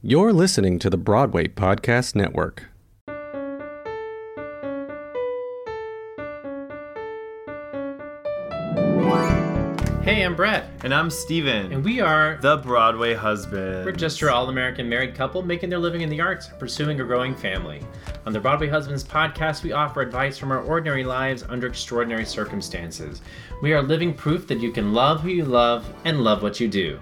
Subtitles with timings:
[0.00, 2.66] You're listening to the Broadway Podcast Network.
[10.02, 11.70] Hey, I'm Bret, And I'm Stephen.
[11.70, 13.84] and we are the Broadway husband.
[13.84, 17.34] we're just your all-American married couple making their living in the arts, pursuing a growing
[17.34, 17.82] family.
[18.24, 23.20] On the Broadway Husbands podcast, we offer advice from our ordinary lives under extraordinary circumstances.
[23.60, 26.68] We are living proof that you can love who you love and love what you
[26.68, 26.98] do.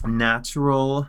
[0.05, 1.07] natural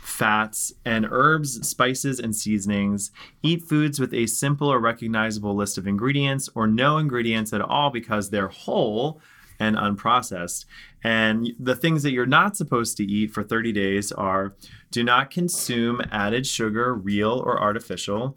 [0.00, 3.10] fats, and herbs, spices, and seasonings.
[3.42, 7.90] Eat foods with a simple or recognizable list of ingredients or no ingredients at all
[7.90, 9.20] because they're whole
[9.62, 10.64] and unprocessed.
[11.04, 14.54] And the things that you're not supposed to eat for 30 days are
[14.90, 18.36] do not consume added sugar, real or artificial.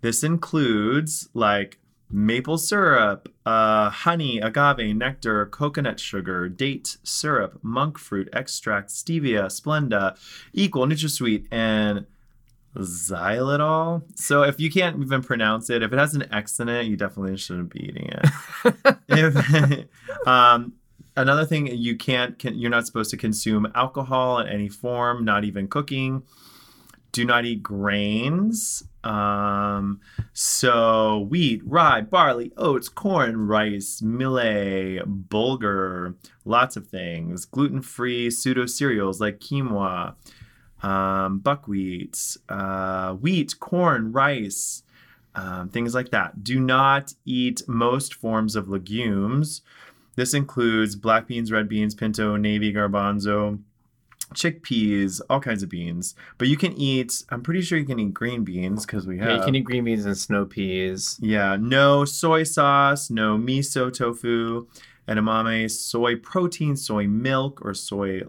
[0.00, 1.78] This includes like
[2.10, 10.16] maple syrup, uh, honey, agave, nectar, coconut sugar, date syrup, monk fruit extract, stevia, Splenda,
[10.52, 12.06] Equal, NutraSweet, and
[12.76, 14.02] xylitol.
[14.16, 16.96] So if you can't even pronounce it, if it has an X in it, you
[16.96, 18.96] definitely shouldn't be eating it.
[19.08, 20.74] if, um,
[21.16, 25.44] another thing you can't, can, you're not supposed to consume alcohol in any form, not
[25.44, 26.22] even cooking.
[27.12, 28.82] Do not eat grains.
[29.04, 30.00] Um,
[30.32, 37.44] so wheat, rye, barley, oats, corn, rice, millet, bulgur, lots of things.
[37.44, 40.14] Gluten-free pseudo cereals like quinoa,
[40.84, 44.82] um, buckwheat, uh, wheat, corn, rice,
[45.34, 46.44] um, things like that.
[46.44, 49.62] Do not eat most forms of legumes.
[50.16, 53.60] This includes black beans, red beans, pinto, navy, garbanzo,
[54.34, 56.14] chickpeas, all kinds of beans.
[56.36, 59.28] But you can eat, I'm pretty sure you can eat green beans because we have.
[59.28, 61.18] Yeah, you can eat green beans and snow peas.
[61.22, 64.68] Yeah, no soy sauce, no miso tofu,
[65.08, 68.22] edamame, soy protein, soy milk, or soy.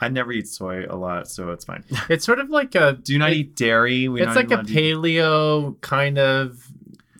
[0.00, 1.84] I never eat soy a lot, so it's fine.
[2.08, 2.92] It's sort of like a.
[3.02, 4.08] Do not it- eat dairy.
[4.08, 6.66] We're It's like a to eat- paleo kind of.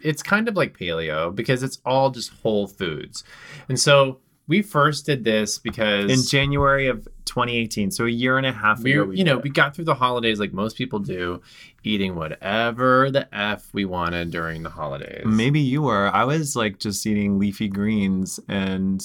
[0.03, 3.25] It's kind of like paleo because it's all just whole foods,
[3.69, 8.47] and so we first did this because in January of 2018, so a year and
[8.47, 9.11] a half we, ago.
[9.11, 11.43] you know, we got through the holidays like most people do,
[11.85, 15.25] eating whatever the f we wanted during the holidays.
[15.27, 16.07] maybe you were.
[16.15, 19.05] I was like just eating leafy greens and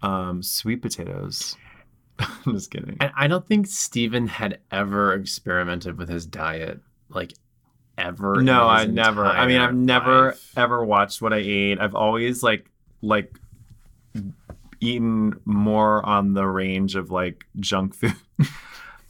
[0.00, 1.56] um, sweet potatoes.
[2.46, 2.96] I'm just kidding.
[3.00, 7.32] And I don't think Stephen had ever experimented with his diet, like
[7.96, 8.42] ever.
[8.42, 9.24] No, I never.
[9.24, 10.52] I mean, I've never life.
[10.56, 11.80] ever watched what I ate.
[11.80, 12.70] I've always like
[13.02, 13.38] like
[14.80, 18.14] eaten more on the range of like junk food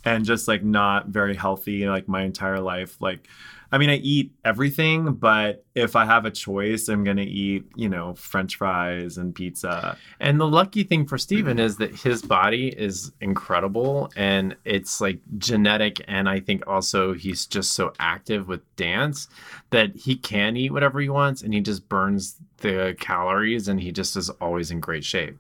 [0.05, 3.01] and just like not very healthy like my entire life.
[3.01, 3.29] Like
[3.73, 7.89] I mean, I eat everything, but if I have a choice, I'm to eat, you
[7.89, 9.97] know, french fries and pizza.
[10.19, 15.21] And the lucky thing for Stephen is that his body is incredible and it's like
[15.39, 16.03] genetic.
[16.09, 19.29] And I think also he's just so active with dance
[19.71, 23.93] that he can eat whatever he wants and he just burns the calories and he
[23.93, 25.39] just is always in great shape.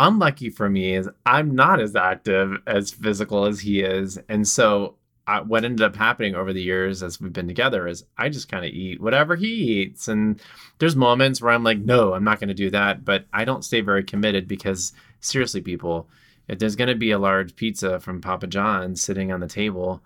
[0.00, 4.18] Unlucky for me is I'm not as active as physical as he is.
[4.30, 8.06] And so I, what ended up happening over the years as we've been together is
[8.16, 10.08] I just kind of eat whatever he eats.
[10.08, 10.40] And
[10.78, 13.04] there's moments where I'm like, no, I'm not going to do that.
[13.04, 16.08] But I don't stay very committed because seriously, people,
[16.48, 20.02] if there's going to be a large pizza from Papa John's sitting on the table,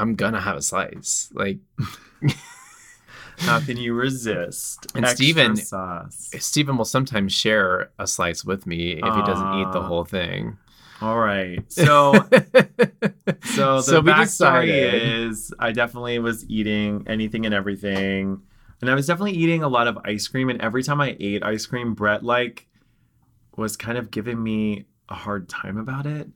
[0.00, 1.30] I'm going to have a slice.
[1.32, 1.58] Like,
[3.40, 4.86] How can you resist?
[4.94, 6.30] And Extra Stephen- sauce.
[6.38, 9.86] Stephen will sometimes share a slice with me if he doesn't eat the ah.
[9.86, 10.58] whole thing.
[11.00, 11.60] All right.
[11.70, 12.12] So
[13.44, 14.68] so the So backstory
[15.28, 18.42] is I definitely was eating anything and everything.
[18.80, 20.48] And I was definitely eating a lot of ice cream.
[20.50, 22.66] And every time I ate ice cream, Bret like
[23.56, 26.28] was kind of giving me a hard time about it.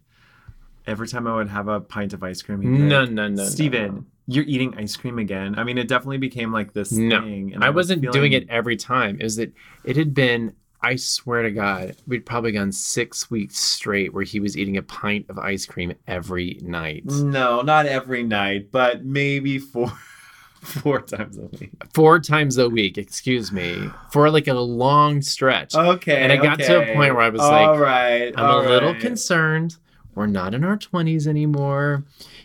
[0.87, 3.29] Every time I would have a pint of ice cream, he'd be No, like, no,
[3.29, 4.05] no, no, Stephen, no.
[4.35, 5.59] You're eating ice cream again.
[5.59, 7.55] I mean, it definitely became like this No, thing.
[7.61, 9.17] I was wasn't feeling- doing it every time.
[9.21, 9.53] It was that
[9.85, 14.41] it had been, I swear to God, we'd probably gone six weeks straight where he
[14.41, 17.05] was eating a pint of ice cream every night.
[17.07, 19.93] No, not every night, but maybe four
[20.63, 21.71] four times a week.
[21.93, 25.75] Four times a week, excuse me, for like a long stretch.
[25.75, 26.23] Okay.
[26.23, 28.95] And I got to a point where I was All like, right, I'm a little
[28.95, 29.77] concerned.
[30.15, 32.05] We're not in our 20s anymore.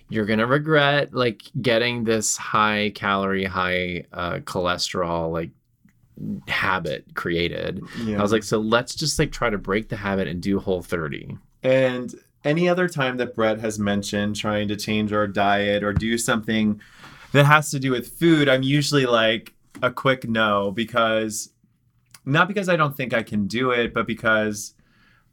[0.09, 5.51] You're going to regret like getting this high calorie, high uh, cholesterol like
[6.47, 7.81] habit created.
[8.03, 8.19] Yeah.
[8.19, 10.81] I was like, so let's just like try to break the habit and do whole
[10.81, 11.37] 30.
[11.63, 16.17] and any other time that Bret has mentioned trying to change our diet or do
[16.17, 16.79] something
[17.33, 21.49] that has to do with food, I'm usually like a quick no because
[22.25, 24.75] not because I don't think I can do it, but because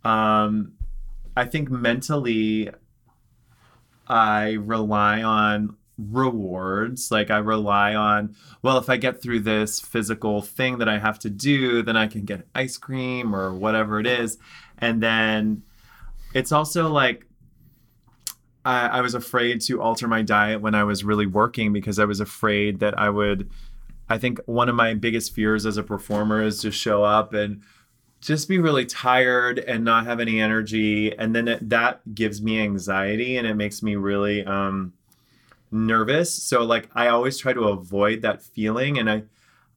[0.03, 0.73] um,
[1.37, 2.71] I think mentally
[4.07, 7.11] I rely on rewards.
[7.11, 11.19] Like I rely on, well, if I get through this physical thing that I have
[11.21, 14.39] to do, then I can get ice cream or whatever it is.
[14.79, 15.63] And then
[16.35, 17.27] it's also like
[18.65, 22.05] I, I was afraid to alter my diet when I was really working because I
[22.05, 23.51] was afraid that I would.
[24.09, 27.63] I think one of my biggest fears as a performer is to show up and
[28.25, 32.59] just be really tired and not have any energy and then it, that gives me
[32.59, 34.93] anxiety and it makes me really um
[35.71, 36.33] nervous.
[36.33, 39.23] So like i always try to avoid that feeling and i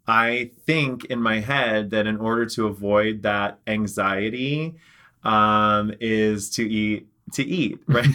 [0.07, 4.75] i think in my head that in order to avoid that anxiety
[5.23, 8.07] um is to eat to eat right?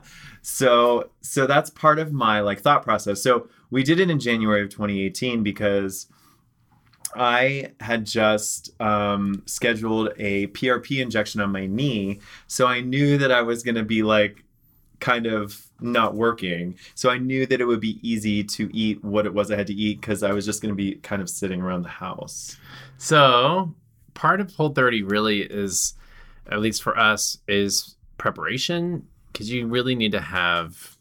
[0.40, 3.22] So so that's part of my like thought process.
[3.22, 6.06] So we did it in january of 2018 because
[7.14, 12.20] I had just um, scheduled a PRP injection on my knee.
[12.46, 14.44] So I knew that I was going to be like
[15.00, 16.76] kind of not working.
[16.94, 19.68] So I knew that it would be easy to eat what it was I had
[19.68, 22.56] to eat because I was just going to be kind of sitting around the house.
[22.98, 23.74] So
[24.14, 25.94] part of whole 30 really is,
[26.50, 30.96] at least for us, is preparation because you really need to have,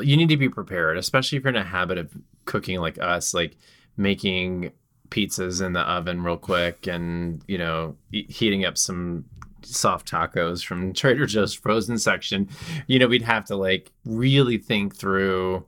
[0.00, 2.12] you need to be prepared, especially if you're in a habit of
[2.44, 3.56] cooking like us, like
[3.96, 4.72] making
[5.12, 9.24] pizzas in the oven real quick and, you know, e- heating up some
[9.62, 12.48] soft tacos from Trader Joe's frozen section.
[12.86, 15.66] You know, we'd have to like really think through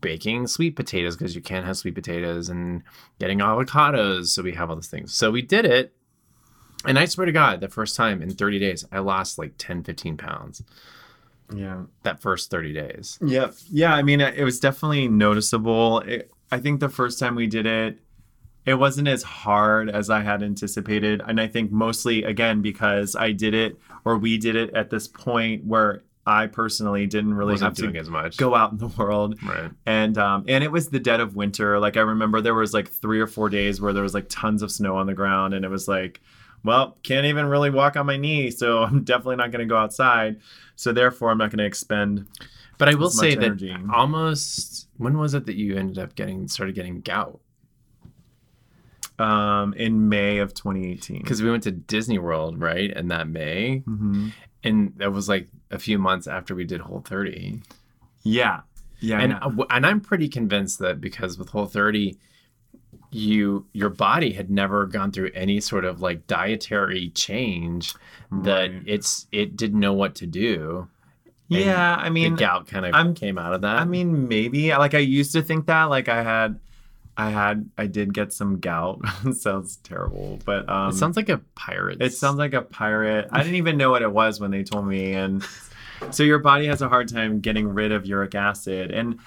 [0.00, 2.82] baking sweet potatoes because you can't have sweet potatoes and
[3.18, 4.26] getting avocados.
[4.26, 5.14] So we have all those things.
[5.14, 5.94] So we did it.
[6.84, 9.82] And I swear to God, the first time in 30 days, I lost like 10,
[9.82, 10.62] 15 pounds
[11.52, 11.84] Yeah.
[12.04, 13.18] that first 30 days.
[13.24, 13.50] Yeah.
[13.70, 13.94] Yeah.
[13.94, 16.00] I mean, it was definitely noticeable.
[16.00, 17.98] It, I think the first time we did it,
[18.68, 21.22] it wasn't as hard as I had anticipated.
[21.26, 25.08] And I think mostly, again, because I did it or we did it at this
[25.08, 28.36] point where I personally didn't really Wasn't have doing to as much.
[28.36, 29.38] go out in the world.
[29.42, 29.70] Right.
[29.86, 31.78] And um, and it was the dead of winter.
[31.80, 34.60] Like I remember there was like three or four days where there was like tons
[34.62, 36.20] of snow on the ground, and it was like,
[36.64, 39.78] well, can't even really walk on my knee, so I'm definitely not going to go
[39.78, 40.40] outside.
[40.76, 42.26] So therefore, I'm not going to expend
[42.76, 43.74] But I will say that energy.
[43.92, 47.40] almost, when was it that you ended up getting, started getting gout?
[49.18, 51.18] Um, in May of 2018.
[51.22, 52.90] Because we went to Disney World, right?
[52.96, 53.82] In that May.
[53.86, 54.32] Mhm.
[54.64, 57.62] And that was like a few months after we did Whole 30.
[58.22, 58.60] yeah,
[59.00, 59.64] yeah, and yeah.
[59.70, 62.16] and I'm pretty convinced that because with Whole 30,
[63.10, 67.94] you your body had never gone through any sort of like dietary change
[68.30, 68.82] that Right.
[68.86, 70.88] it's it didn't know what to do.
[71.50, 71.94] And yeah.
[71.96, 73.76] I mean, the gout kind of I'm- came out of that.
[73.78, 75.84] I mean, maybe like I used to think that.
[75.84, 76.60] Like I had,
[77.18, 79.00] I had, I did get some gout.
[79.34, 82.00] sounds terrible, but um, it sounds like a pirate.
[82.00, 83.28] It sounds like a pirate.
[83.32, 85.14] I didn't even know what it was when they told me.
[85.14, 85.44] And
[86.10, 88.92] so your body has a hard time getting rid of uric acid.
[88.92, 89.18] And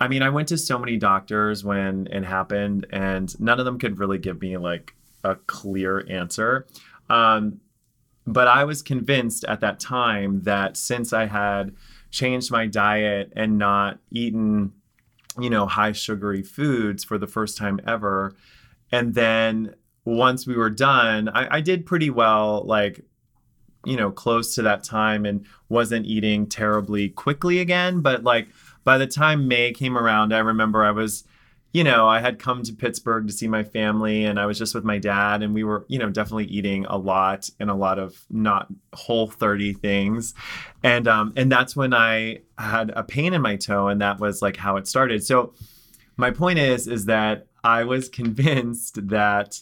[0.00, 3.78] I mean, I went to so many doctors when it happened, and none of them
[3.78, 6.66] could really give me like a clear answer.
[7.10, 7.60] Um,
[8.26, 11.74] but I was convinced at that time that since I had
[12.10, 14.72] changed my diet and not eaten,
[15.38, 18.34] you know, high sugary foods for the first time ever.
[18.92, 19.74] And then
[20.04, 23.04] once we were done, I, I did pretty well, like,
[23.84, 28.00] you know, close to that time and wasn't eating terribly quickly again.
[28.00, 28.48] But like
[28.84, 31.24] by the time May came around, I remember I was,
[31.74, 34.76] you know, I had come to Pittsburgh to see my family and I was just
[34.76, 37.98] with my dad and we were, you know, definitely eating a lot and a lot
[37.98, 40.34] of not whole 30 things.
[40.84, 44.40] And um and that's when I had a pain in my toe and that was
[44.40, 45.24] like how it started.
[45.24, 45.52] So
[46.16, 49.60] my point is is that I was convinced that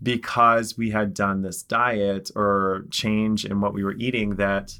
[0.00, 4.78] because we had done this diet or change in what we were eating that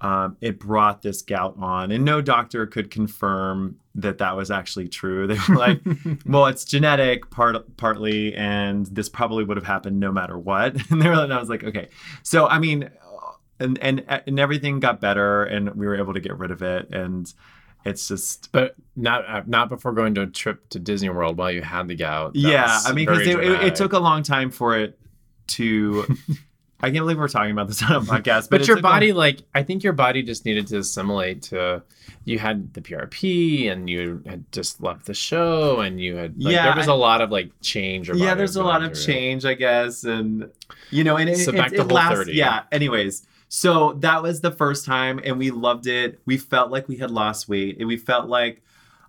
[0.00, 1.90] um, it brought this gout on.
[1.90, 5.26] And no doctor could confirm that that was actually true.
[5.28, 5.80] They were like
[6.26, 10.76] well it's genetic part partly and this probably would have happened no matter what.
[10.90, 11.88] And they were and i was like okay.
[12.22, 12.90] So i mean
[13.60, 16.90] and and and everything got better and we were able to get rid of it
[16.90, 17.32] and
[17.84, 21.50] it's just But not uh, not before going to a trip to Disney World while
[21.50, 22.34] you had the gout.
[22.34, 24.98] That yeah i mean because it, it, it took a long time for it
[25.48, 26.16] to
[26.80, 29.42] i can't believe we're talking about this on a podcast But, it your body, like,
[29.54, 31.82] I think your body just needed to assimilate to.
[32.24, 36.36] You had the PRP, and you had just left the show, and you had.
[36.42, 38.10] Like, Yeah, there was I- a lot of like change.
[38.10, 39.04] Yeah there's a lot of through.
[39.14, 40.50] change i guess and
[40.90, 42.32] you know and it, So it, back it, to it lasts 30.
[42.32, 46.86] yeah anyways so that was the first time and we loved it we felt like
[46.86, 48.62] we had lost weight and we felt like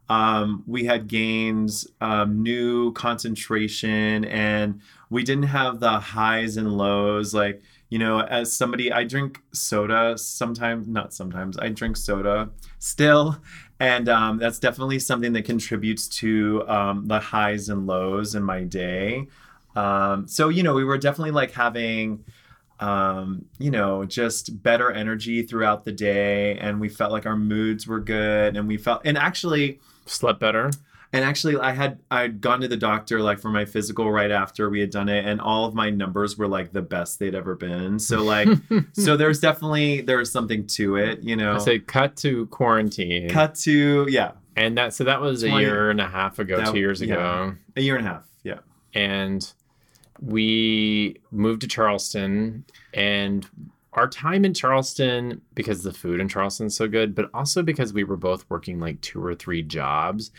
[0.10, 7.34] um, we had gained um, new concentration and we didn't have the highs and lows.
[7.34, 13.38] Like you know as somebody i drink soda sometimes not sometimes i drink soda still.
[13.82, 18.64] And um, that's definitely something that contributes to um, the highs and lows in my
[18.64, 19.28] day.
[19.74, 22.26] Um, so you know we were definitely like having
[22.80, 27.86] um, you know, just better energy throughout the day, and we felt like our moods
[27.86, 30.70] were good, and we felt, and actually, Slept better.
[31.14, 34.70] and actually, I had I'd gone to the doctor like for my physical right after
[34.70, 37.56] we had done it, and all of my numbers were like the best they'd ever
[37.56, 37.98] been.
[38.00, 38.48] So like,
[38.94, 41.56] so there's definitely there's something to it, you know.
[41.56, 43.30] I say cut to quarantine.
[43.30, 46.72] Cut to yeah, And that so that was a year and a half ago, That-
[46.74, 47.14] two years yeah.
[47.16, 47.56] ago.
[47.76, 48.26] a year and a half.
[48.44, 48.60] Yeah,
[48.94, 49.52] and
[50.22, 53.48] we moved to Charleston and
[53.94, 57.92] our time in Charleston because the food in Charleston is so good, but also because
[57.94, 60.32] we were both working like two or three jobs,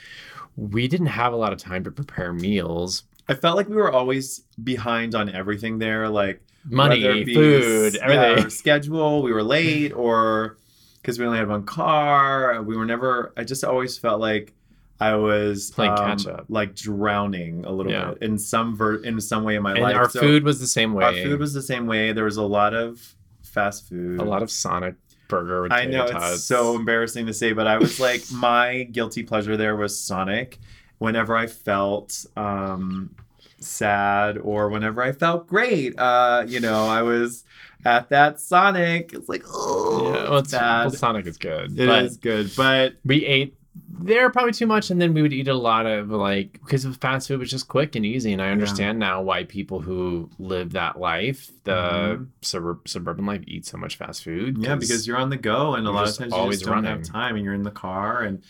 [0.57, 3.05] we didn't have a lot of time to prepare meals.
[3.29, 8.45] I felt like we were always behind on everything there, like Money, food, yeah, everything.
[8.45, 10.59] our schedule, we were late, or
[11.01, 12.61] because we only had one car.
[12.63, 13.33] We were never.
[13.37, 14.53] I just always felt like
[15.01, 16.45] I was Playing um, catch up.
[16.51, 18.11] like drowning a little Yeah.
[18.11, 19.97] bit in some ver- in some way in my and life.
[19.97, 21.05] our So food was the same way.
[21.05, 22.13] our food was the same way.
[22.13, 23.15] There was a lot of
[23.51, 24.21] fast food.
[24.21, 24.95] a lot of Sonic
[25.29, 28.85] burger with I know tater it's so embarrassing to say, but I was like, my
[28.85, 30.59] guilty pleasure there was Sonic.
[30.99, 33.15] Whenever I felt um,
[33.59, 37.45] sad or whenever I felt great, uh, you know, I was
[37.87, 39.15] at that Sonic.
[39.15, 41.79] It's like, oh, yeah, well, it's, well, Sonic is good.
[41.79, 43.57] It is good, but we ate
[44.03, 47.29] there probably too much and then we would eat a lot of like because fast
[47.29, 50.99] food was just quick and easy and i understand now why people who live that
[50.99, 51.71] life the
[52.19, 52.27] Mhm.
[52.43, 55.87] suburb, suburban life eat so much fast food yeah, because you're on the go, and
[55.87, 58.43] a lot of times you just don't have time, and you're in the car, and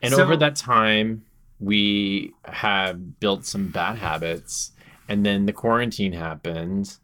[0.00, 1.22] and So- over that time
[1.60, 4.72] we have built some bad habits
[5.08, 6.96] and then the quarantine happened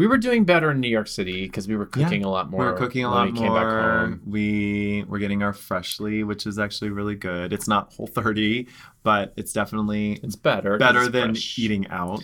[0.00, 2.50] we were doing better in new york city because we were Yeah, cooking a lot
[2.50, 3.80] more we were cooking a lot we came back more.
[4.08, 7.52] home We were getting our freshly, which is actually really good.
[7.52, 8.66] It's not whole 30,
[9.02, 10.78] but it's definitely it's better.
[10.78, 11.58] better it's than fresh.
[11.58, 12.22] eating out.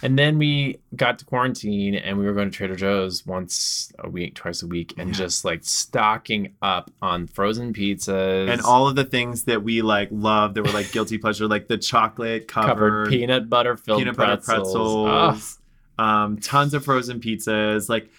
[0.00, 4.08] And then we got to quarantine and we were going to Trader Joe's once a
[4.08, 5.14] week, twice a week, and Yeah.
[5.16, 10.08] just like stocking up on frozen pizzas and all of the things that we like
[10.12, 14.16] love that were like guilty pleasure, like the chocolate covered, covered, peanut butter filled peanut
[14.16, 14.76] butter pretzels.
[15.08, 15.57] Ah, pretzels,
[15.98, 17.88] um, tons of frozen pizzas.
[17.88, 18.10] Like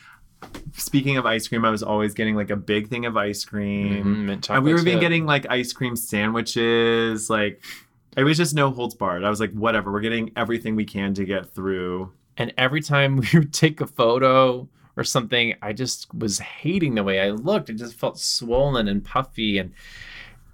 [0.73, 4.03] speaking of ice cream, I was always getting like a big thing of ice cream.
[4.03, 7.29] mhm, mint and we were even getting like ice cream sandwiches.
[7.29, 7.61] Like
[8.17, 9.23] it was just no holds barred.
[9.23, 12.11] I was like, whatever, we're getting everything we can to get through.
[12.37, 14.67] And every time we would take a photo
[14.97, 17.69] or something, I just was hating the way I looked.
[17.69, 19.73] It just felt swollen and puffy and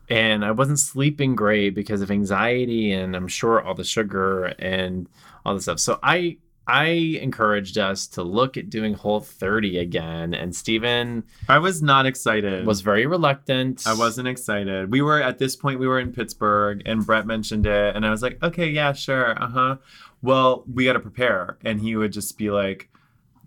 [0.07, 5.09] and I wasn't sleeping great because of anxiety and I'm sure all the sugar and
[5.43, 5.79] all the stuff.
[5.79, 6.85] So I I
[7.21, 12.65] encouraged us to look at doing whole 30 again and Stephen I was not excited.
[12.65, 13.85] was very reluctant.
[13.85, 14.91] I wasn't excited.
[14.91, 18.09] We were at this point we were in Pittsburgh and Bret mentioned it and I
[18.09, 19.41] was like, "Okay, yeah, sure.
[19.41, 19.77] Uh-huh."
[20.21, 22.89] Well, we got to prepare and he would just be like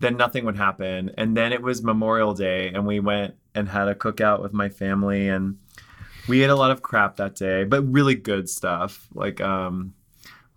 [0.01, 1.11] then nothing would happen.
[1.19, 4.69] And then it was Memorial Day and we went and had a cookout with my
[4.69, 5.59] family and
[6.29, 9.09] we ate a lot of crap that day, but really good stuff.
[9.13, 9.95] Like um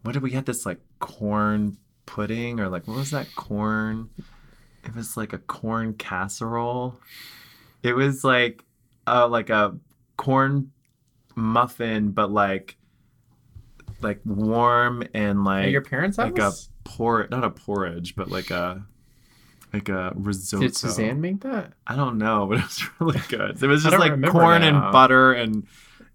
[0.03, 4.09] what did we had this like corn pudding or like what was that corn?
[4.83, 6.99] It was like a corn casserole.
[7.83, 8.63] It was like
[9.07, 9.77] uh like a
[10.17, 10.71] corn
[11.35, 12.77] muffin but like
[14.01, 16.31] like warm and like At your parents' house?
[16.31, 16.51] like a
[16.83, 18.83] por not a porridge but like a
[19.73, 20.63] like a risotto.
[20.63, 21.73] Did Suzanne make that?
[21.87, 23.61] I don't know, but it was really good.
[23.63, 24.67] It was just like corn now.
[24.67, 25.65] and butter, and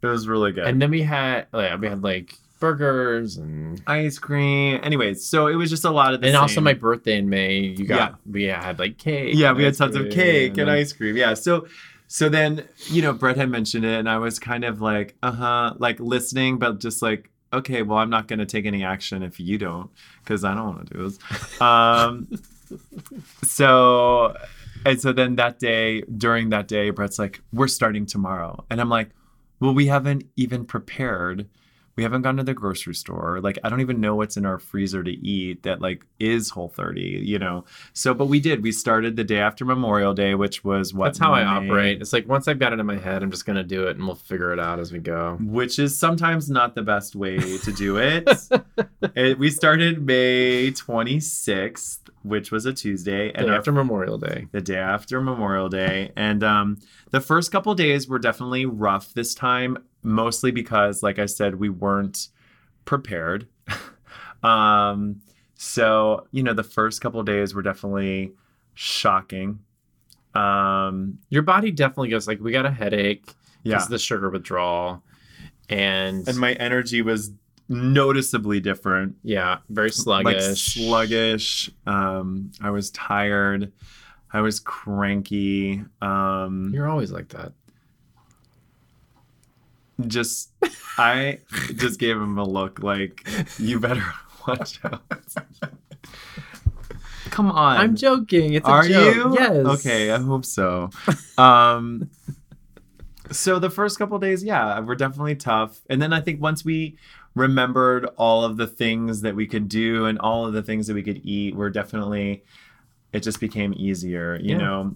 [0.03, 0.67] it was really good.
[0.67, 4.81] And then we had like we had like burgers and ice cream.
[4.83, 7.59] Anyways, so it was just a lot of the and also my birthday in May.
[7.59, 8.17] You got yeah.
[8.31, 9.35] we had like cake.
[9.35, 11.17] yeah, we had tons of cake and then- ice cream.
[11.17, 11.67] Yeah, so
[12.09, 15.33] so then you know Bret had mentioned it, and I was kind of like, uh
[15.33, 17.31] huh, like listening, but just like.
[17.53, 19.89] Okay, well, I'm not going to take any action if you don't,
[20.23, 21.61] because I don't want to do this.
[21.61, 22.29] Um,
[23.45, 24.37] so,
[24.85, 28.89] and so then that day, during that day, Bret's like, "We're starting tomorrow," and I'm
[28.89, 29.11] like,
[29.61, 31.49] "Well, we haven't even prepared.
[31.97, 33.41] We haven't gone to the grocery store.
[33.43, 36.69] Like, I don't even know what's in our freezer to eat that like is Whole
[36.69, 38.63] 30, you know." So, but we did.
[38.63, 42.01] We started the day after Memorial Day, which was what That's how I operate.
[42.03, 44.05] It's like once I've got it in my head, I'm just gonna do it, and
[44.07, 45.39] we'll figure it out as we go.
[45.41, 48.29] which is sometimes not the best way to do it.
[49.15, 54.47] It- we started May 26th, which was a Tuesday, and And our after Memorial Day,
[54.53, 56.13] the day after Memorial Day.
[56.17, 56.79] And um,
[57.11, 61.69] the first couple days were definitely rough this time, mostly because, like I said, we
[61.69, 62.29] weren't
[62.85, 63.49] prepared.
[64.43, 65.21] um,
[65.57, 68.33] so, you know, the first couple days were definitely
[68.75, 69.59] shocking.
[70.35, 73.75] Um, your body definitely goes like we got a headache yeah.
[73.75, 75.03] because of the sugar withdrawal,
[75.69, 77.33] and, And my energy was
[77.69, 79.17] noticeably different.
[79.25, 80.35] yeah, very sluggish.
[80.47, 81.71] like sluggish.
[81.87, 83.73] Um, I was tired.
[84.33, 85.83] I was cranky.
[86.01, 87.53] Um, You're always like that.
[90.07, 90.51] Just
[90.99, 91.39] I
[91.75, 93.27] just gave him a look like
[93.59, 94.05] you better
[94.49, 95.03] watch out.
[97.31, 97.77] Come on.
[97.77, 98.55] I'm joking.
[98.55, 99.15] It's a Are joke.
[99.17, 99.35] you?
[99.35, 99.67] Yes.
[99.67, 100.91] Okay, I hope so.
[101.39, 102.09] Um
[103.33, 105.81] so the first couple days, yeah, were definitely tough.
[105.91, 106.97] And then I think once we
[107.35, 110.95] remembered all of the things that we could do and all of the things that
[110.95, 112.45] we could eat, we're definitely
[113.13, 114.59] it just became easier, you Yeah.
[114.59, 114.96] know.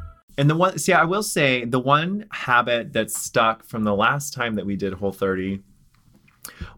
[0.41, 4.33] And the one, see, I will say the one habit that stuck from the last
[4.33, 5.59] time that we did Whole 30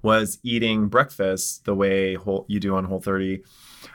[0.02, 3.42] was eating breakfast the way whole, you do on Whole 30.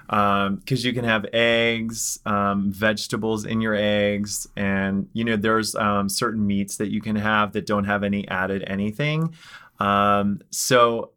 [0.07, 6.09] Because you can have eggs, um, vegetables in your eggs, and you know there's um,
[6.09, 9.35] certain meats that you can have that don't have any added anything.
[9.81, 11.11] Um, so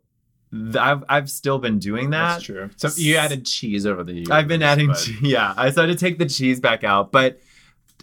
[0.77, 2.33] I've I've still been doing that.
[2.33, 2.69] That's true.
[2.75, 4.29] So you added cheese over the years.
[4.29, 5.53] I've been adding, but- che- yeah.
[5.55, 7.39] I started to take the cheese back out, but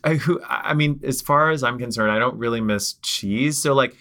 [0.05, 3.59] I, who, I mean, as far as I'm concerned, I don't really miss cheese.
[3.59, 3.97] So like,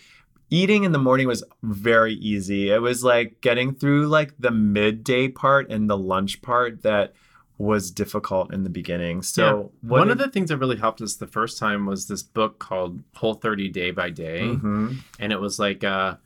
[0.49, 2.69] eating in the morning was very easy.
[2.69, 7.13] It was like getting through like the midday part and the lunch part that
[7.57, 9.23] was difficult in the beginning.
[9.23, 9.53] So Yeah.
[9.89, 12.59] what one of the things that really helped us the first time was this book
[12.59, 14.41] called Whole 30 Day by Day.
[14.43, 14.97] Mhm.
[15.19, 16.19] And it was like a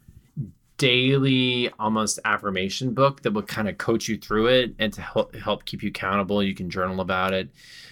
[0.82, 5.36] daily almost affirmation book that would kind of coach you through it and to help,
[5.36, 6.42] help keep you accountable.
[6.42, 7.52] You can journal about it.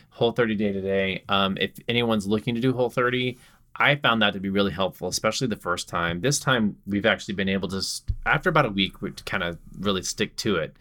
[0.10, 1.24] Whole 30 Day to Day.
[1.30, 3.38] Um, if anyone's looking to do Whole 30,
[3.76, 6.22] I found that to be really helpful, especially the first time.
[6.22, 7.82] This time, we've actually been able to,
[8.26, 10.76] after about a week, we kind of really stick to it.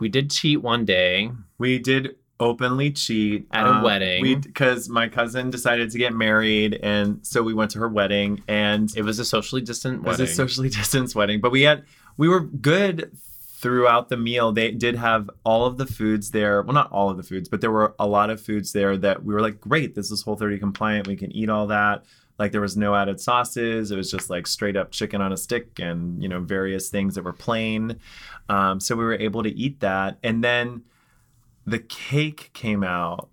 [0.00, 1.32] We did cheat one day.
[1.58, 4.22] we did openly cheat At a Um, wedding.
[4.22, 8.42] We because my cousin decided to get married, and so we went to her wedding,
[8.48, 11.84] and It was a socially distant It was a socially distanced wedding, but we had
[12.16, 13.16] we were good
[13.62, 14.50] throughout the meal.
[14.52, 16.62] They did have all of the foods there.
[16.62, 19.24] Well, not all of the foods, but there were a lot of foods there that
[19.24, 21.06] we were like, great, this is Whole 30 compliant.
[21.06, 22.04] We can eat all that.
[22.40, 23.92] Like there was no added sauces.
[23.92, 27.14] It was just like straight up chicken on a stick and you know various things
[27.14, 28.00] that were plain.
[28.48, 30.82] Um, so we were able to eat that, and then
[31.66, 33.28] the cake came out,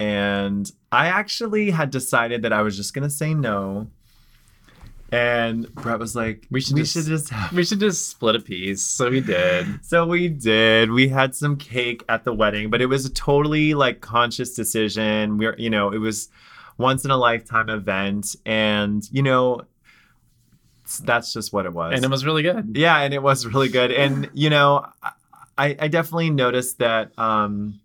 [0.00, 3.88] and I actually had decided that I was just gonna say no.
[5.10, 8.36] And Bret was like, We should we just- should just have we should just split
[8.36, 8.82] a piece.
[8.82, 9.66] So we did.
[9.82, 10.90] so we did.
[10.90, 15.38] We had some cake at the wedding, but it was a totally like conscious decision.
[15.38, 16.28] We're, you know, it was
[16.76, 18.36] once in a lifetime event.
[18.44, 19.62] And, you know,
[21.02, 21.94] that's just what it was.
[21.94, 22.72] And it was really good.
[22.76, 23.90] yeah, and it was really good.
[23.90, 24.86] And, you know,
[25.58, 27.80] I, I definitely noticed that um,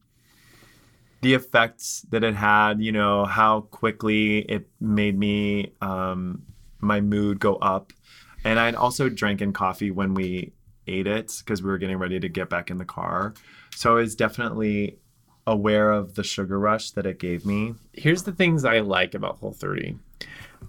[1.21, 6.43] the effects that it had, you know, how quickly it made me, um,
[6.79, 7.91] my mood go up.
[8.45, 10.53] And I'd also drinking coffee when we
[10.85, 13.33] ate it because we were getting ready to get back in the car.
[13.73, 14.99] So I was definitely
[15.47, 17.73] aware of the sugar rush that it gave me.
[17.93, 19.97] Here's the things I like about Whole 30.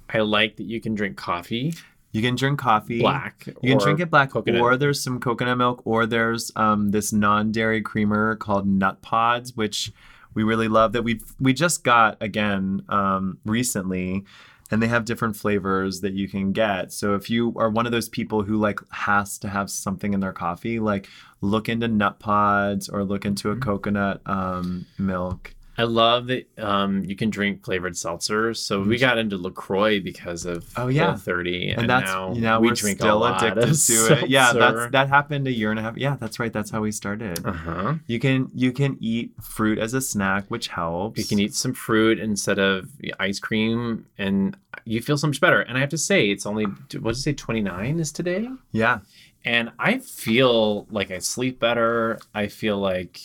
[0.09, 1.75] I like that you can drink coffee
[2.15, 3.01] You can drink coffee.
[3.01, 3.45] black.
[3.61, 4.61] You can drink it black, coconut.
[4.61, 9.93] or there's some coconut milk, or there's um, this non-dairy creamer called Nut Pods, which
[10.33, 10.93] we really love.
[10.93, 14.25] That we we just got again um, recently,
[14.71, 16.93] and they have different flavors that you can get.
[16.93, 20.21] So if you are one of those people who like has to have something in
[20.21, 21.09] their coffee, like
[21.41, 23.61] look into Nut Pods or look into Mm-hmm.
[23.61, 25.55] a coconut um, milk.
[25.77, 28.59] I love that um, you can drink flavored seltzers.
[28.59, 30.81] So we got into LaCroix because of Mm-hmm.
[30.83, 31.17] Oh, yeah.
[31.17, 31.71] 30.
[31.71, 34.29] And, And, that's now, we we're drink still a lot addicted of to it.
[34.31, 34.79] Yeah, seltzer.
[34.81, 35.97] that's that happened a year and a half.
[35.97, 36.53] Yeah, that's right.
[36.53, 37.45] That's how we started.
[37.45, 37.95] Uh-huh.
[38.07, 41.19] You can you can eat fruit as a snack, which helps.
[41.19, 45.61] You can eat some fruit instead of ice cream, and you feel so much better.
[45.61, 47.33] And I have to say, it's only what did it say?
[47.33, 49.01] Twenty nine is today, Yeah,
[49.45, 52.19] and I feel like I sleep better.
[52.35, 53.21] I feel like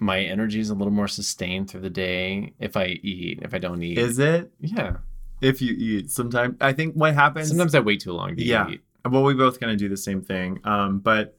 [0.00, 3.40] my energy is a little more sustained through the day if I eat.
[3.42, 4.50] If I don't eat, is it?
[4.60, 4.96] yeah.
[5.40, 7.48] If you eat, sometimes I think what happens.
[7.48, 8.68] Sometimes I wait too long to Yeah.
[8.70, 8.82] eat.
[9.08, 10.60] Well, we both kind of do the same thing.
[10.64, 11.36] Um, but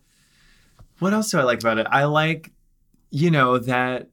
[0.99, 1.85] what else do I like about it?
[1.89, 2.51] I like,
[3.11, 4.09] you know, that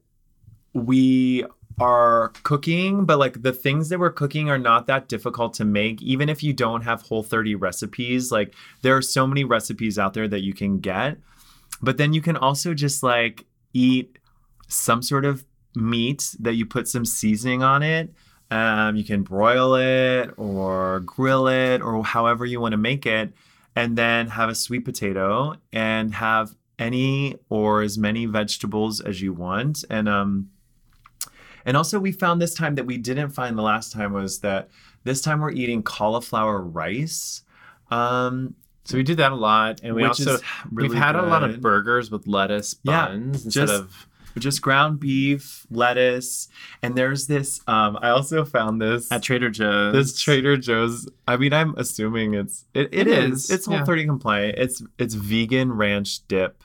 [0.73, 1.43] we
[1.79, 6.01] are cooking, but like the things that we're cooking are not that difficult to make.
[6.03, 10.13] Even if you don't have whole 30 recipes, like there are so many recipes out
[10.13, 11.17] there that you can get.
[11.81, 14.18] But then you can also just like eat
[14.69, 15.43] some sort of
[15.75, 18.13] meat that you put some seasoning on it.
[18.51, 23.33] Um, you can broil it or grill it or however you want to make it,
[23.75, 29.33] and then have a sweet potato and have any or as many vegetables as you
[29.33, 29.83] want.
[29.89, 30.49] And um,
[31.65, 34.69] and also we found this time that we didn't find the last time was that
[35.03, 37.43] this time we're eating cauliflower rice.
[37.91, 38.55] Um,
[38.85, 41.21] So we did that a lot, and we which also is really we've had a
[41.21, 46.47] lot of burgers with lettuce Yeah, buns instead just- of just ground beef, lettuce,
[46.83, 47.61] and there's this.
[47.67, 49.93] Um, I also found this at Trader Joe's.
[49.93, 51.09] this Trader Joe's.
[51.27, 53.45] I mean, I'm assuming it's it, It it is.
[53.45, 53.83] is, It's Whole yeah.
[53.85, 54.57] 30 compliant.
[54.57, 56.63] It's it's vegan ranch dip,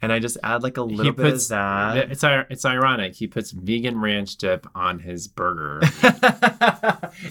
[0.00, 2.10] and I just add like a little he bit puts of that.
[2.10, 3.14] It's it's ironic.
[3.14, 5.80] He puts vegan ranch dip on his burger.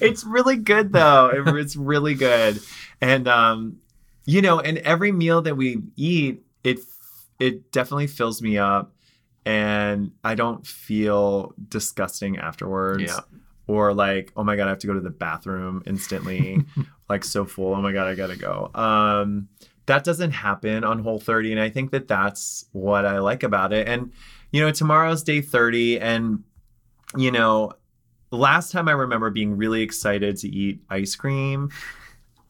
[0.02, 1.30] it's really good though.
[1.30, 2.60] It- it's really good,
[3.02, 3.78] and um,
[4.26, 6.80] you know, and every meal that we eat, it
[7.40, 8.94] it definitely fills me up,
[9.46, 13.04] and I don't feel disgusting afterwards.
[13.04, 13.20] Yeah.
[13.68, 16.66] Or like, oh my god, I have to go to the bathroom instantly,
[17.10, 17.74] like so full.
[17.74, 18.70] Oh my god, I gotta go.
[18.74, 19.48] Um,
[19.86, 23.72] that doesn't happen on Whole 30, and I think that that's what I like about
[23.72, 23.88] it.
[23.88, 24.12] And
[24.52, 26.44] you know, tomorrow's day 30, and
[27.16, 27.74] you know,
[28.32, 31.70] last time I remember being really excited to eat ice cream.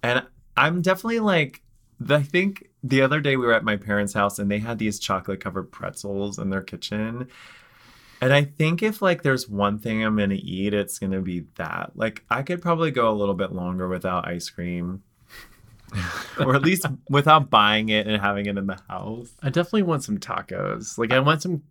[0.04, 0.26] And
[0.58, 1.62] I'm definitely like,
[2.10, 5.00] I think the other day we were at my parents' house and they had these
[5.00, 7.28] chocolate covered pretzels in their kitchen.
[8.22, 11.92] And I think if like there's one thing I'm gonna eat, it's gonna be that.
[11.96, 15.04] Like I could probably go a little bit longer without ice cream.
[16.40, 19.30] or at least without buying it and having it in the house.
[19.44, 20.98] I definitely want some tacos.
[20.98, 21.64] Like I want some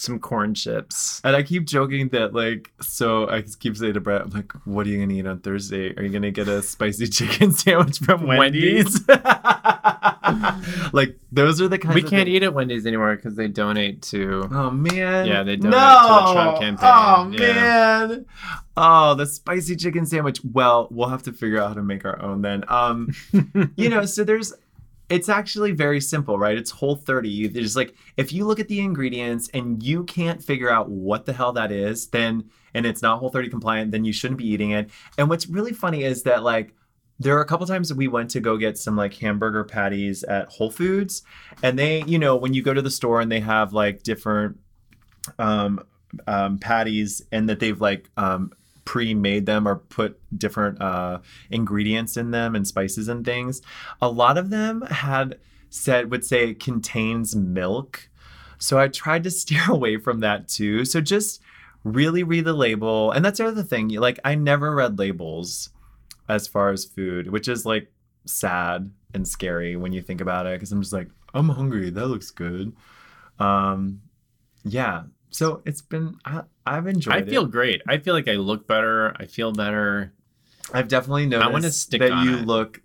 [0.00, 1.20] some corn chips.
[1.24, 4.86] And I keep joking that like, so I keep saying to Bret, I'm like, what
[4.86, 5.94] are you gonna eat on Thursday?
[5.96, 9.00] Are you gonna get a spicy chicken sandwich from Wendy's?
[10.92, 14.02] like those are the kinds We can't things- eat at Wendy's anymore because they donate
[14.02, 14.48] to.
[14.50, 15.26] Oh man.
[15.26, 15.78] Yeah, they donate no!
[15.78, 16.88] to the Trump campaign.
[16.90, 18.06] Oh Yeah.
[18.06, 18.26] man.
[18.76, 20.40] Oh, the spicy chicken sandwich.
[20.44, 22.64] Well, we'll have to figure out how to make our own then.
[22.68, 23.08] Um,
[23.76, 24.52] you know, so there's
[25.08, 26.56] it's actually very simple, right?
[26.58, 27.28] It's whole 30.
[27.30, 31.24] You there's like if you look at the ingredients and you can't figure out what
[31.26, 34.46] the hell that is, then and it's not whole 30 compliant, then you shouldn't be
[34.46, 34.90] eating it.
[35.16, 36.74] And what's really funny is that like
[37.18, 40.22] there are a couple times that we went to go get some like hamburger patties
[40.24, 41.22] at Whole Foods,
[41.62, 44.58] and they, you know, when you go to the store and they have like different
[45.38, 45.84] um,
[46.26, 48.52] um, patties, and that they've like um,
[48.84, 51.18] pre-made them or put different uh,
[51.50, 53.62] ingredients in them and spices and things.
[54.00, 55.38] A lot of them had
[55.70, 58.08] said would say it contains milk,
[58.58, 60.84] so I tried to steer away from that too.
[60.84, 61.42] So just
[61.82, 63.88] really read the label, and that's the other thing.
[63.88, 65.70] Like I never read labels
[66.28, 67.90] as far as food, which is like
[68.26, 71.90] sad and scary when you think about it because I'm just like, I'm hungry.
[71.90, 72.72] That looks good.
[73.38, 74.02] Um,
[74.64, 75.04] yeah.
[75.30, 77.16] So it's been, I, I've enjoyed it.
[77.16, 77.28] I it.
[77.28, 77.82] feel great.
[77.88, 79.14] I feel like I look better.
[79.18, 80.12] I feel better.
[80.72, 82.46] I've definitely noticed wanna stick that you it.
[82.46, 82.82] look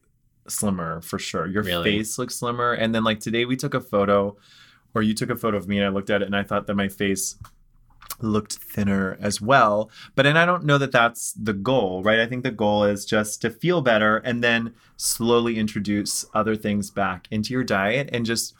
[0.47, 1.47] slimmer for sure.
[1.47, 1.97] Your Really?
[1.99, 2.73] face looks slimmer.
[2.73, 4.37] And then like today we took a photo
[4.93, 6.67] or you took a photo of me and I looked at it and I thought
[6.67, 7.37] that my face
[8.19, 9.89] looked thinner as well.
[10.15, 12.19] But and I don't know that that's the goal, right?
[12.19, 16.89] I think the goal is just to feel better and then slowly introduce other things
[16.89, 18.55] back into your diet and just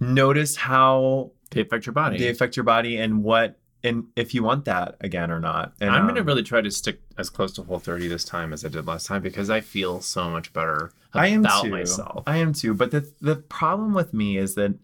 [0.00, 2.18] notice how They affect your body.
[2.18, 5.72] they affect your body and what and if you want that again or not.
[5.80, 8.52] And I'm gonna um, really try to stick as close to Whole 30 this time
[8.52, 11.70] as I did last time because I feel so much better about I am too.
[11.70, 12.24] myself.
[12.26, 12.74] I am too.
[12.74, 14.74] But the the problem with me is that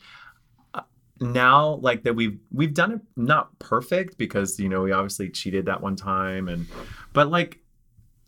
[1.22, 5.66] now, like that we've we've done it not perfect because you know we obviously cheated
[5.66, 6.66] that one time, and
[7.12, 7.60] but like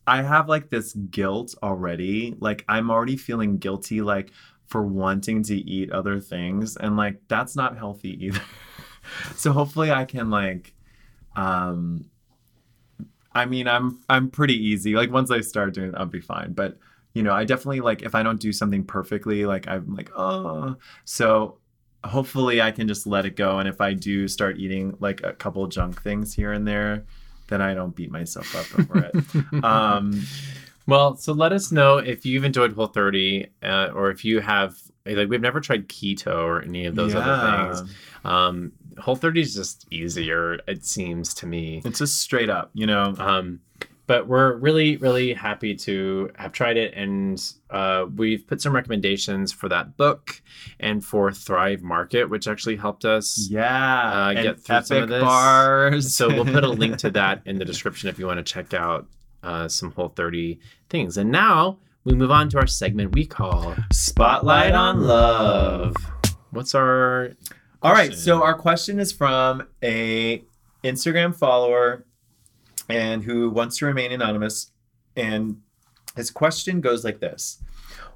[0.06, 2.36] I have like this guilt already.
[2.38, 4.30] Like I'm already feeling guilty, like
[4.66, 8.42] for wanting to eat other things, and like that's not healthy either.
[9.34, 10.74] so hopefully I can like
[11.36, 12.06] um
[13.34, 14.94] I mean, I'm I'm pretty easy.
[14.94, 16.52] Like once I start doing it, I'll be fine.
[16.52, 16.78] But
[17.14, 20.76] you know, I definitely like if I don't do something perfectly, like I'm like, oh.
[21.04, 21.58] So
[22.04, 23.58] hopefully I can just let it go.
[23.58, 27.04] And if I do start eating like a couple junk things here and there,
[27.48, 29.64] then I don't beat myself up over it.
[29.64, 30.22] um,
[30.86, 34.76] Well, so let us know if you've enjoyed Whole 30 uh, or if you have,
[35.06, 37.20] like, we've never tried keto or any of those yeah.
[37.20, 37.94] other things.
[38.24, 41.80] Um, Whole 30 is just easier, it seems to me.
[41.84, 43.14] It's just straight up, you know.
[43.18, 43.60] Um,
[44.06, 46.92] but we're really, really happy to have tried it.
[46.94, 50.42] And uh, we've put some recommendations for that book
[50.78, 53.48] and for Thrive Market, which actually helped us.
[53.50, 55.22] Yeah, uh, get through some of this.
[55.22, 56.14] bars.
[56.14, 58.74] So we'll put a link to that in the description if you want to check
[58.74, 59.06] out
[59.42, 60.58] uh, some Whole 30
[60.90, 61.16] things.
[61.16, 65.96] And now we move on to our segment we call Spotlight on Love.
[66.50, 67.32] What's our
[67.82, 70.44] All right, so our question is from a
[70.84, 72.04] Instagram follower
[72.88, 74.70] and who wants to remain anonymous
[75.16, 75.60] and
[76.16, 77.62] his question goes like this.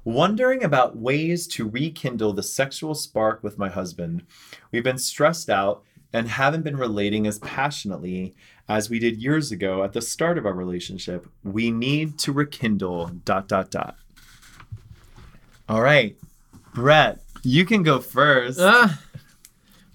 [0.03, 4.23] Wondering about ways to rekindle the sexual spark with my husband.
[4.71, 8.35] We've been stressed out and haven't been relating as passionately
[8.67, 11.27] as we did years ago at the start of our relationship.
[11.43, 13.97] We need to rekindle dot dot dot.
[15.67, 16.17] All right.
[16.73, 18.59] Bret, you can go first.
[18.59, 18.89] Uh,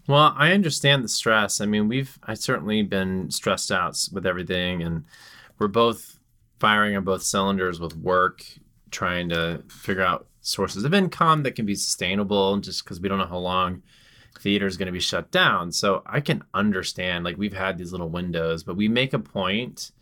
[0.07, 1.61] well, I understand the stress.
[1.61, 5.05] I mean, we've I certainly been stressed out with everything, and
[5.59, 6.19] we're both
[6.59, 8.45] firing on both cylinders with work,
[8.91, 13.19] trying to figure out sources of income that can be sustainable, just because we don't
[13.19, 13.83] know how long
[14.39, 15.73] theater is going to be shut down.
[15.73, 17.25] So I can understand.
[17.25, 19.93] Like we've had these little windows, but we make a point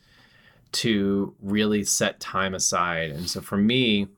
[0.72, 4.08] to really set time aside, and so for me,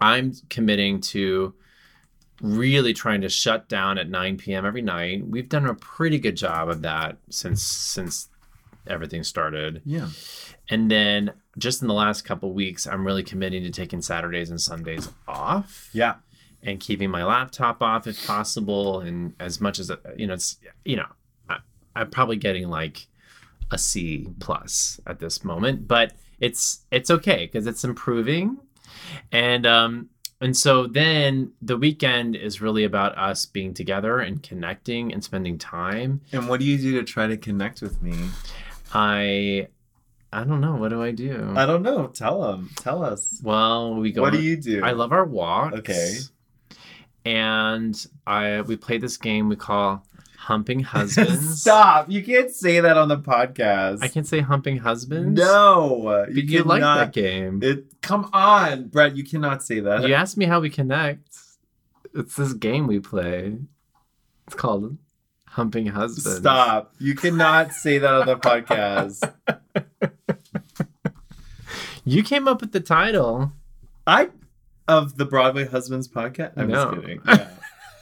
[0.00, 1.54] I'm committing to
[2.40, 4.64] really trying to shut down at 9 p.m.
[4.64, 5.26] every night.
[5.26, 8.28] We've done a pretty good job of that since since
[8.86, 9.82] everything started.
[9.84, 10.08] yeah.
[10.70, 14.60] And then just in the last couple weeks, I'm really committing to taking Saturdays and
[14.60, 16.16] Sundays off Yeah.
[16.62, 19.00] and keeping my laptop off if possible.
[19.00, 21.06] And as much as you know, it's you know,
[21.48, 21.58] I,
[21.96, 23.06] I'm probably getting like
[23.70, 28.58] a C plus at this moment, but it's it's okay because it's improving.
[29.32, 30.08] And um
[30.40, 35.58] and so then the weekend is really about us being together and connecting and spending
[35.58, 36.20] time.
[36.32, 38.28] And what do you do to try to connect with me?
[38.92, 39.68] I
[40.32, 40.76] I don't know.
[40.76, 41.54] What do I do?
[41.56, 42.06] I don't know.
[42.08, 42.70] Tell them.
[42.76, 43.40] Tell us.
[43.42, 44.22] well, we go.
[44.22, 44.84] What do you do?
[44.84, 45.78] I love our walks.
[45.78, 46.18] Okay.
[47.24, 50.04] And I we play this game we call
[50.48, 51.60] Humping Husbands.
[51.60, 52.10] Stop!
[52.10, 54.02] You can't say that on the podcast.
[54.02, 55.38] I can say Humping Husbands.
[55.38, 57.60] No, But you like that game.
[57.62, 57.84] It.
[58.00, 59.14] Come on, Bret.
[59.14, 60.08] You cannot say that.
[60.08, 61.36] You asked me how we connect.
[62.14, 63.58] It's this game we play.
[64.46, 64.96] It's called
[65.48, 66.38] Humping Husbands.
[66.38, 66.94] Stop!
[66.98, 69.30] You cannot say that on the podcast.
[72.04, 73.52] You came up with the title.
[74.06, 74.30] I
[74.86, 76.52] of the Broadway Husbands podcast.
[76.56, 76.90] I'm No.
[76.92, 77.20] just kidding.
[77.26, 77.47] Yeah.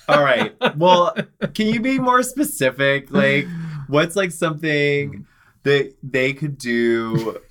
[0.08, 0.54] All right.
[0.76, 1.14] Well,
[1.54, 3.10] can you be more specific?
[3.10, 3.46] Like,
[3.88, 5.26] what's like something
[5.64, 7.40] that they could do?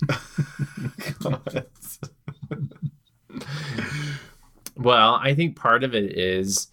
[4.76, 6.68] Well, I think part of it is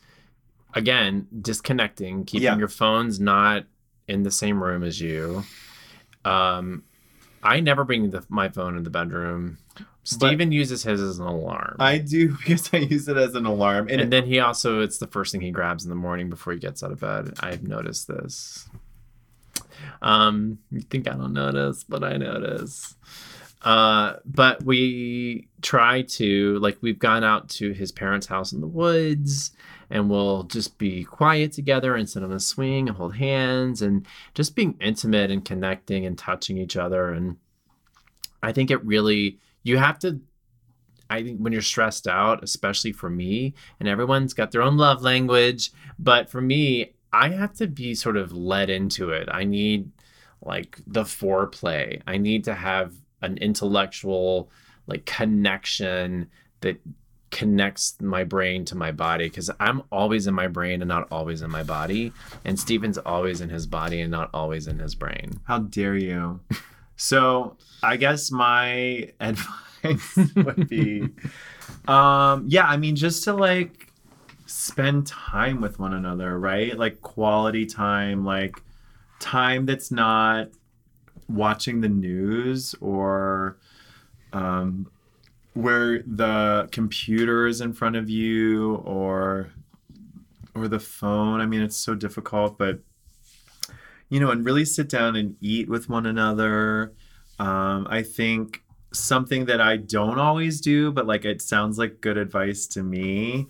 [0.74, 2.58] again disconnecting, keeping Yeah.
[2.58, 3.66] your phones not
[4.08, 5.44] in the same room as you.
[6.26, 6.84] Um,
[7.42, 9.58] I never bring the, my phone in the bedroom.
[10.04, 11.78] Stephen uses his as an alarm.
[11.80, 14.98] I do because I use it as an alarm, and, and then he also it's
[14.98, 17.34] the first thing he grabs in the morning before he gets out of bed.
[17.40, 18.68] I've noticed this.
[20.02, 22.96] Um, you think I don't notice, but I notice.
[23.64, 28.68] Uh, but we try to like we've gone out to his parents' house in the
[28.68, 29.52] woods
[29.90, 34.06] and we'll just be quiet together and sit on a swing and hold hands and
[34.34, 37.38] just being intimate and connecting and touching each other and
[38.42, 40.22] I think it really you have to
[41.10, 45.04] I think when you're stressed out, especially for me, and everyone's got their own love
[45.04, 49.30] language, but for me, I have to be sort of led into it.
[49.32, 49.92] I need
[50.42, 52.02] like the foreplay.
[52.08, 54.50] I need to have an intellectual
[54.88, 56.30] like connection
[56.62, 56.82] that
[57.30, 61.42] connects my brain to my body because I'm always in my brain and not always
[61.42, 62.12] in my body.
[62.46, 65.40] And Stephen's always in his body and not always in his brain.
[65.46, 66.40] How dare you?
[66.96, 71.10] so I guess my advice would be,
[71.88, 73.88] um, yeah, I mean, just to like
[74.46, 76.78] spend time with one another, right?
[76.78, 78.62] Like quality time, like
[79.20, 80.50] time that's not
[81.28, 83.58] watching the news or
[84.32, 84.90] um,
[85.54, 89.52] where the computer is in front of you or
[90.56, 91.42] or the phone.
[91.42, 92.80] I mean, it's so difficult, but
[94.14, 96.94] you know, and really sit down and eat with one another.
[97.40, 102.20] Um, I think something that I don't always do, but like it sounds like good
[102.20, 103.48] advice to me,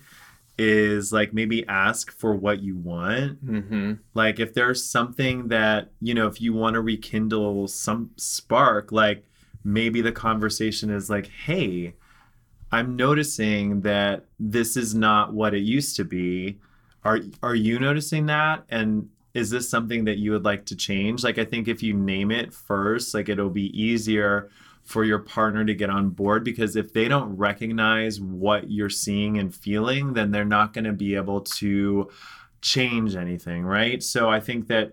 [0.56, 3.44] is like maybe ask for what you want.
[3.44, 3.92] Mm-hmm.
[4.14, 9.26] Like if there's something that, you know, if you want to rekindle some spark, like
[9.64, 11.92] maybe the conversation is like, hey,
[12.72, 16.58] I'm noticing that this is not what it used to be.
[17.04, 18.64] Are are you noticing that?
[18.70, 21.24] And is this something that you would like to change?
[21.24, 24.48] Like I think if you name it first, like it'll be easier
[24.84, 29.38] for your partner to get on board because if they don't recognize what you're seeing
[29.38, 32.08] and feeling, then they're not going to be able to
[32.60, 34.02] change anything, right?
[34.02, 34.92] So I think that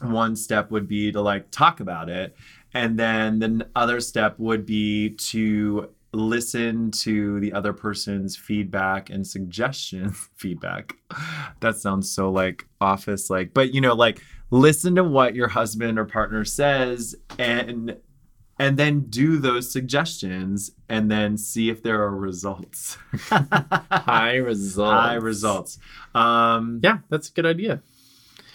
[0.00, 2.34] one step would be to like talk about it.
[2.72, 9.26] And then the other step would be to listen to the other person's feedback and
[9.26, 10.96] suggestions feedback
[11.60, 14.20] that sounds so like office like but you know like
[14.50, 17.96] listen to what your husband or partner says and
[18.58, 22.98] and then do those suggestions and then see if there are results
[23.30, 24.92] High results.
[24.92, 25.78] high results
[26.14, 27.80] um Yeah, that's a good idea.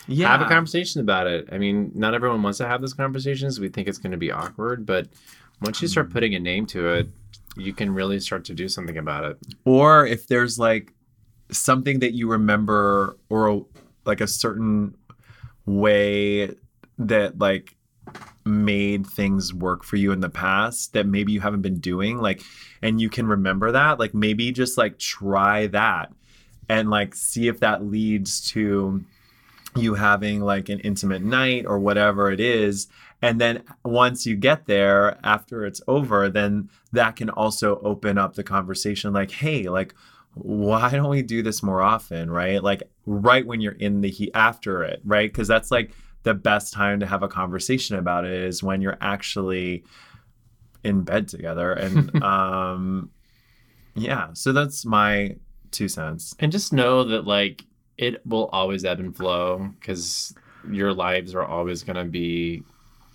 [0.08, 1.48] yeah Have a conversation about it.
[1.52, 3.60] I mean, not everyone wants to have those conversations.
[3.60, 5.08] We think it's going to be awkward, but
[5.62, 7.08] once you start putting a name to it,
[7.56, 9.38] you can really start to do something about it.
[9.66, 10.94] or if there's like
[11.52, 13.66] something that you remember or
[14.06, 14.96] like a certain
[15.66, 16.54] way
[16.98, 17.76] that like
[18.46, 22.44] made things work for you in the past that maybe you haven't been doing like
[22.84, 26.14] and you can remember that like maybe just like try that
[26.70, 29.04] and like see if that leads to
[29.76, 32.88] you having like an intimate night or whatever it is
[33.26, 38.36] and then once you get there after it's over then that can also open up
[38.36, 39.94] the conversation like hey like
[40.36, 42.30] why don't we do this more often?
[42.30, 42.62] Right?
[42.62, 45.32] Like right when you're in the heat after it right?
[45.32, 45.92] Because that's like
[46.24, 49.86] the best time to have a conversation about it is when you're actually
[50.84, 51.72] in bed together.
[51.72, 53.12] And um
[53.96, 55.38] yeah so that's my
[55.76, 56.36] two cents.
[56.40, 57.66] And just know that, like,
[57.98, 60.34] it will always ebb and flow because
[60.70, 62.64] your lives are always going to be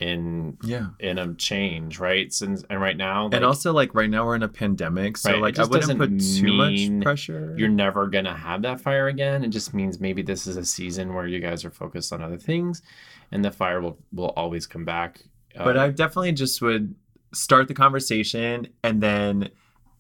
[0.01, 2.33] in yeah in a change, right?
[2.33, 5.33] Since and right now, like, and also like right now we're in a pandemic so
[5.33, 9.45] Right, like i wouldn't put too much pressure you're never gonna have that fire again.
[9.45, 12.39] It just means maybe this is a season where you guys are focused on other
[12.39, 12.83] things,
[13.31, 15.23] and the fire will will always come back.
[15.57, 16.95] Uh, but i definitely just would
[17.33, 19.51] start the conversation and then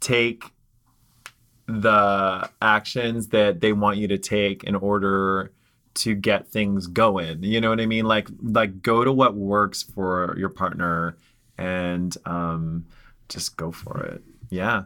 [0.00, 0.44] take
[1.66, 5.52] the actions that they want you to take in order
[6.00, 9.82] to get things going you know what i mean like like go to what works
[9.82, 11.16] for your partner
[11.58, 12.84] and um
[13.28, 14.82] just go for it yeah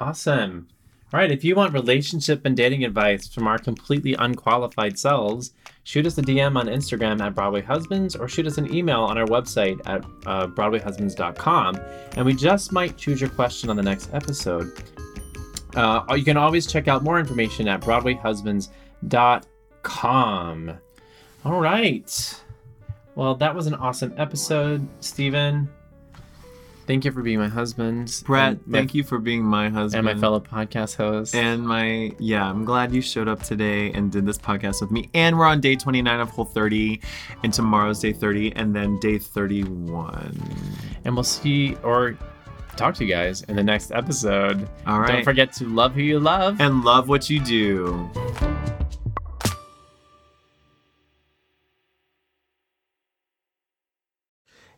[0.00, 0.66] Awesome.
[1.12, 1.30] All right.
[1.30, 5.52] If you want relationship and dating advice from our completely unqualified selves,
[5.82, 9.18] shoot us a DM on Instagram at Broadway Husbands or shoot us an email on
[9.18, 11.80] our website at uh, BroadwayHusbands.com.
[12.16, 14.72] And we just might choose your question on the next episode.
[15.74, 19.42] Uh, you can always check out more information at BroadwayHusbands.com.
[21.44, 22.42] All right.
[23.14, 25.68] Well, that was an awesome episode, Stephen.
[26.86, 28.22] Thank you for being my husband.
[28.26, 31.34] bret my- thank you for being my husband and my fellow podcast host.
[31.36, 35.08] And my, yeah, I'm glad you showed up today and did this podcast with me.
[35.14, 37.00] And we're on day 29 of Whole 30,
[37.44, 40.36] and tomorrow's day 30, and then day 31.
[41.04, 42.18] and we'll see or
[42.76, 44.68] talk to you guys in the next episode.
[44.86, 45.12] All right.
[45.12, 46.60] Don't forget to love who you love.
[46.60, 48.10] and love what you do.